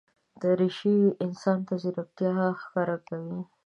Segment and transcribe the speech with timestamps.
[0.41, 3.39] دریشي انسان ته ځیرکتیا ښکاره کوي.